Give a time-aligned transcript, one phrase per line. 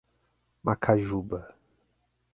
[0.63, 1.39] Macajuba